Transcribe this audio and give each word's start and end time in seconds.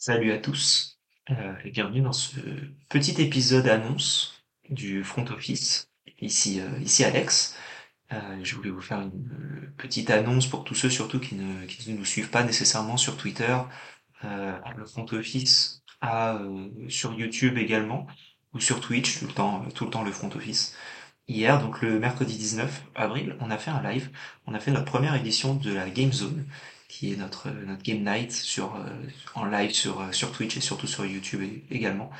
Salut 0.00 0.30
à 0.30 0.38
tous 0.38 0.96
euh, 1.30 1.54
et 1.64 1.72
bienvenue 1.72 2.02
dans 2.02 2.12
ce 2.12 2.38
petit 2.88 3.20
épisode 3.20 3.66
annonce 3.66 4.44
du 4.70 5.02
front 5.02 5.24
office. 5.26 5.90
Ici, 6.20 6.60
euh, 6.60 6.78
ici 6.78 7.02
Alex. 7.02 7.56
Euh, 8.12 8.38
je 8.44 8.54
voulais 8.54 8.70
vous 8.70 8.80
faire 8.80 9.00
une 9.00 9.28
euh, 9.32 9.74
petite 9.76 10.10
annonce 10.10 10.46
pour 10.46 10.62
tous 10.62 10.76
ceux 10.76 10.88
surtout 10.88 11.18
qui 11.18 11.34
ne, 11.34 11.66
qui 11.66 11.90
ne 11.90 11.98
nous 11.98 12.04
suivent 12.04 12.30
pas 12.30 12.44
nécessairement 12.44 12.96
sur 12.96 13.16
Twitter. 13.16 13.56
Euh, 14.24 14.56
le 14.76 14.86
front 14.86 15.06
office 15.12 15.82
euh, 16.04 16.68
sur 16.88 17.12
YouTube 17.14 17.58
également 17.58 18.06
ou 18.54 18.60
sur 18.60 18.80
Twitch 18.80 19.18
tout 19.18 19.26
le 19.26 19.32
temps, 19.32 19.64
tout 19.74 19.84
le 19.84 19.90
temps 19.90 20.04
le 20.04 20.12
front 20.12 20.30
office. 20.36 20.76
Hier, 21.26 21.60
donc 21.60 21.82
le 21.82 21.98
mercredi 21.98 22.38
19 22.38 22.84
avril, 22.94 23.36
on 23.40 23.50
a 23.50 23.58
fait 23.58 23.70
un 23.72 23.82
live. 23.82 24.10
On 24.46 24.54
a 24.54 24.60
fait 24.60 24.70
notre 24.70 24.86
première 24.86 25.16
édition 25.16 25.54
de 25.56 25.72
la 25.72 25.90
Game 25.90 26.12
Zone 26.12 26.46
qui 26.88 27.12
est 27.12 27.16
notre, 27.16 27.50
notre 27.50 27.82
game 27.82 28.02
night 28.02 28.32
sur, 28.32 28.74
euh, 28.76 28.88
en 29.34 29.44
live 29.44 29.70
sur, 29.72 30.00
euh, 30.00 30.12
sur 30.12 30.32
Twitch 30.32 30.56
et 30.56 30.60
surtout 30.60 30.86
sur 30.86 31.04
YouTube 31.06 31.42
également, 31.70 32.10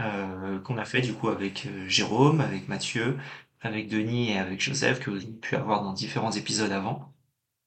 euh, 0.00 0.58
qu'on 0.60 0.78
a 0.78 0.84
fait 0.84 1.02
du 1.02 1.12
coup 1.14 1.28
avec 1.28 1.68
Jérôme, 1.86 2.40
avec 2.40 2.68
Mathieu, 2.68 3.18
avec 3.60 3.88
Denis 3.88 4.30
et 4.32 4.38
avec 4.38 4.60
Joseph, 4.60 5.00
que 5.00 5.10
vous 5.10 5.16
avez 5.18 5.26
pu 5.26 5.56
avoir 5.56 5.82
dans 5.84 5.92
différents 5.92 6.32
épisodes 6.32 6.72
avant, 6.72 7.14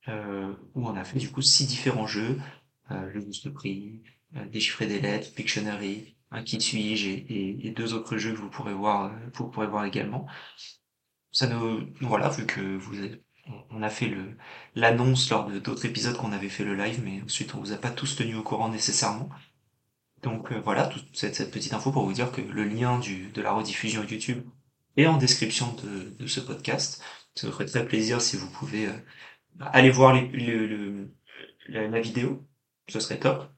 où 0.07 0.87
on 0.87 0.95
a 0.95 1.03
fait 1.03 1.19
du 1.19 1.31
coup 1.31 1.41
six 1.41 1.67
différents 1.67 2.07
jeux, 2.07 2.39
le 2.89 3.21
juste 3.21 3.49
prix, 3.51 4.01
déchiffrer 4.51 4.87
des 4.87 4.99
lettres, 4.99 5.33
Pictionary, 5.33 6.15
un 6.31 6.43
qui 6.43 6.59
suis-je 6.59 7.07
et, 7.09 7.13
et, 7.13 7.67
et, 7.67 7.71
deux 7.71 7.93
autres 7.93 8.17
jeux 8.17 8.33
que 8.33 8.39
vous 8.39 8.49
pourrez 8.49 8.73
voir, 8.73 9.11
vous 9.35 9.47
pourrez 9.49 9.67
voir 9.67 9.85
également. 9.85 10.27
Ça 11.31 11.47
nous, 11.47 11.87
voilà, 12.01 12.29
vu 12.29 12.45
que 12.45 12.77
vous 12.77 13.01
êtes 13.01 13.23
on 13.75 13.83
a 13.83 13.89
fait 13.89 14.07
le 14.07 14.37
l'annonce 14.75 15.29
lors 15.29 15.45
de 15.47 15.59
d'autres 15.59 15.85
épisodes 15.85 16.17
qu'on 16.17 16.31
avait 16.31 16.49
fait 16.49 16.63
le 16.63 16.75
live, 16.75 17.01
mais 17.03 17.21
ensuite 17.23 17.53
on 17.55 17.59
vous 17.59 17.73
a 17.73 17.77
pas 17.77 17.91
tous 17.91 18.15
tenu 18.15 18.35
au 18.35 18.43
courant 18.43 18.69
nécessairement. 18.69 19.29
Donc 20.23 20.51
euh, 20.51 20.59
voilà, 20.63 20.87
toute 20.87 21.05
cette, 21.15 21.51
petite 21.51 21.73
info 21.73 21.91
pour 21.91 22.03
vous 22.05 22.13
dire 22.13 22.31
que 22.31 22.41
le 22.41 22.63
lien 22.63 22.99
du, 22.99 23.27
de 23.31 23.41
la 23.41 23.53
rediffusion 23.53 24.03
YouTube 24.03 24.43
est 24.97 25.07
en 25.07 25.17
description 25.17 25.73
de, 25.83 26.09
de 26.17 26.27
ce 26.27 26.39
podcast. 26.39 27.01
Ça 27.35 27.47
nous 27.47 27.53
ferait 27.53 27.65
très 27.65 27.85
plaisir 27.85 28.21
si 28.21 28.37
vous 28.37 28.49
pouvez 28.49 28.87
euh, 28.87 28.93
aller 29.59 29.91
voir 29.91 30.13
les, 30.13 30.27
le, 30.29 31.11
la, 31.67 32.01
vidéo, 32.01 32.45
ce 32.89 32.99
serait 32.99 33.19
top. 33.19 33.49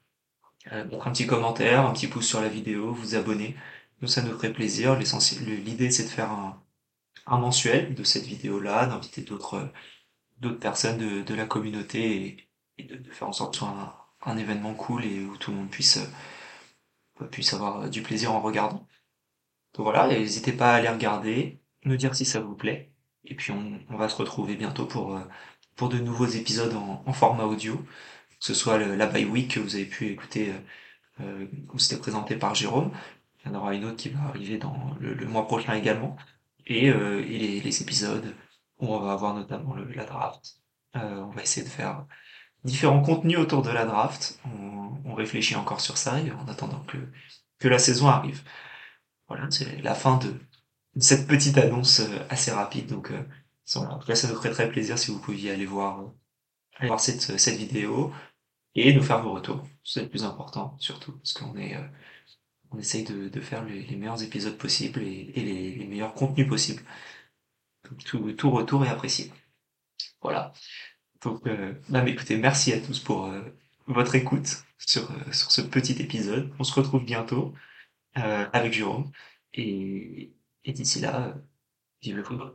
Euh, 0.74 0.86
un 1.02 1.12
petit 1.12 1.28
commentaire, 1.28 1.86
un 1.86 1.94
petit 1.94 2.08
pouce 2.08 2.28
sur 2.28 2.42
la 2.42 2.50
vidéo, 2.50 2.94
vous 2.94 3.16
abonner. 3.16 3.56
Nous, 4.02 4.08
ça 4.08 4.22
nous 4.22 4.32
ferait 4.34 4.54
plaisir. 4.54 4.98
L'idée, 4.98 5.92
c'est 5.92 6.04
de 6.04 6.10
faire 6.10 6.32
un, 6.32 6.62
un 7.28 7.38
mensuel 7.38 7.96
de 7.96 8.04
cette 8.04 8.26
vidéo-là, 8.26 8.88
d'inviter 8.88 9.22
d'autres 9.22 9.72
d'autres 10.40 10.60
personnes 10.60 10.98
de, 10.98 11.22
de, 11.22 11.36
la 11.36 11.46
communauté 11.46 12.48
et, 12.78 12.84
de, 12.84 12.96
de, 12.98 13.12
faire 13.12 13.28
en 13.28 13.34
sorte 13.34 13.54
que 13.54 13.60
ce 13.60 13.66
soit 13.66 14.10
un, 14.26 14.38
événement 14.38 14.74
cool 14.74 15.06
et 15.06 15.24
où 15.24 15.38
tout 15.38 15.52
le 15.52 15.58
monde 15.58 15.70
puisse 15.70 15.98
euh, 17.22 17.26
puisse 17.28 17.54
avoir 17.54 17.90
du 17.90 18.02
plaisir 18.04 18.32
en 18.34 18.42
regardant. 18.42 18.88
Donc 19.74 19.84
voilà, 19.86 20.08
n'hésitez 20.08 20.54
pas 20.54 20.74
à 20.74 20.76
aller 20.78 20.90
regarder, 20.90 21.60
me 21.86 21.98
dire 21.98 22.16
si 22.16 22.26
ça 22.26 22.40
vous 22.40 22.56
plaît, 22.56 22.92
et 23.26 23.36
puis 23.36 23.52
on, 23.52 23.80
on 23.90 23.98
va 23.98 24.10
se 24.10 24.16
retrouver 24.16 24.56
bientôt 24.56 24.86
pour 24.86 25.16
euh, 25.16 25.24
pour 25.76 25.90
de 25.90 26.00
nouveaux 26.00 26.28
épisodes 26.28 26.74
en, 26.76 27.04
en 27.06 27.14
format 27.14 27.46
audio, 27.46 27.78
que 27.78 28.46
ce 28.46 28.54
soit 28.54 28.78
la 28.80 29.08
by 29.08 29.26
week 29.26 29.56
que 29.56 29.60
vous 29.60 29.76
avez 29.76 29.86
pu 29.86 30.08
écouter 30.08 30.54
euh, 31.22 31.48
où 31.74 31.80
c'était 31.80 32.00
présenté 32.00 32.36
par 32.36 32.54
Jérôme. 32.56 32.92
Il 33.46 33.52
y 33.52 33.56
en 33.56 33.58
aura 33.58 33.74
une 33.74 33.86
autre 33.86 33.98
qui 33.98 34.10
va 34.10 34.20
arriver 34.28 34.58
dans 34.58 34.96
le, 35.00 35.14
le 35.14 35.26
mois 35.28 35.48
prochain 35.48 35.74
également 35.74 36.16
et, 36.68 36.90
euh, 36.90 37.22
et 37.22 37.38
les, 37.40 37.60
les, 37.62 37.82
épisodes 37.82 38.36
où 38.80 38.94
on 38.94 39.00
va 39.00 39.14
avoir 39.14 39.34
notamment 39.34 39.74
le, 39.76 39.86
la 39.94 40.06
draft. 40.06 40.62
Euh, 40.96 41.22
on 41.22 41.30
va 41.32 41.42
essayer 41.44 41.66
de 41.66 41.72
faire 41.72 42.06
différents 42.64 43.02
contenus 43.02 43.38
autour 43.38 43.62
de 43.62 43.70
la 43.72 43.86
draft. 43.86 44.40
On, 44.46 44.98
on 45.06 45.14
réfléchit 45.14 45.56
encore 45.56 45.82
sur 45.82 45.98
ça 45.98 46.20
et 46.20 46.32
en 46.32 46.48
attendant 46.48 46.82
que, 46.82 46.98
que 47.60 47.68
la 47.68 47.80
saison 47.80 48.08
arrive. 48.08 48.44
Voilà, 49.28 49.50
c'est 49.52 49.82
la 49.82 49.96
fin 49.96 50.18
de 50.18 50.34
cette 51.00 51.28
petite 51.28 51.58
annonce 51.58 52.00
euh, 52.02 52.20
assez 52.30 52.52
rapide. 52.52 52.88
Donc, 52.88 53.12
euh, 53.12 53.24
voilà. 53.76 54.16
ça 54.16 54.28
nous 54.28 54.36
ferait 54.36 54.52
très 54.52 54.70
plaisir 54.70 54.98
si 54.98 55.12
vous 55.12 55.20
pouviez 55.20 55.52
aller 55.52 55.66
voir, 55.66 56.02
euh, 56.02 56.08
aller 56.78 56.88
voir 56.88 57.00
cette, 57.00 57.38
cette 57.40 57.58
vidéo 57.58 58.14
et 58.76 58.94
nous 58.94 59.04
faire 59.04 59.22
vos 59.22 59.34
retours. 59.34 59.68
C'est 59.84 60.04
le 60.04 60.10
plus 60.10 60.24
important, 60.24 60.76
surtout, 60.80 61.14
parce 61.14 61.34
qu'on 61.34 61.56
est, 61.58 61.76
euh, 61.76 61.88
on 62.72 62.80
essaye 62.80 63.04
de, 63.04 63.30
de 63.30 63.42
faire 63.42 63.64
les, 63.66 63.84
les, 63.84 63.96
meilleurs 63.96 64.22
épisodes 64.24 64.58
possibles 64.58 65.02
et, 65.02 65.32
et 65.36 65.44
les, 65.44 65.76
les, 65.76 65.88
meilleurs 65.88 66.14
contenus 66.14 66.48
possibles. 66.48 66.84
Tout, 67.96 68.34
tout, 68.34 68.52
retour 68.52 68.86
est 68.86 68.90
apprécié. 68.90 69.32
Voilà. 70.22 70.54
Donc, 71.24 71.46
euh, 71.48 71.74
bah, 71.90 72.08
écoutez, 72.08 72.38
merci 72.38 72.74
à 72.74 72.80
tous 72.80 73.00
pour 73.00 73.26
euh, 73.26 73.42
votre 73.88 74.16
écoute 74.16 74.64
sur, 74.78 75.10
euh, 75.12 75.32
sur 75.32 75.52
ce 75.52 75.62
petit 75.62 76.02
épisode. 76.02 76.54
On 76.60 76.64
se 76.64 76.74
retrouve 76.74 77.04
bientôt 77.04 77.54
euh, 78.18 78.48
avec 78.54 78.74
Jérôme. 78.74 79.12
Et, 79.54 80.34
et 80.66 80.74
d'ici 80.74 81.00
là, 81.00 81.36
vive 82.02 82.18
le 82.18 82.24
football. 82.24 82.54